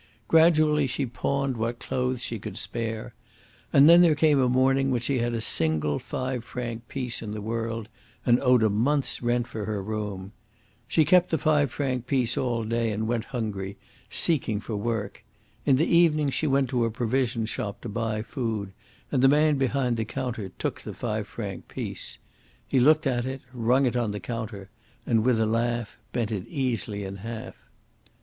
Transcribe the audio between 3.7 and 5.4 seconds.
and then there came a morning when she had